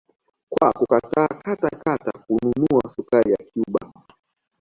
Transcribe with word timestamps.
Kwa 0.49 0.71
kukataa 0.71 1.27
kata 1.27 1.69
kata 1.69 2.11
kununua 2.11 2.89
sukari 2.95 3.31
ya 3.31 3.37
Cuba 3.45 3.93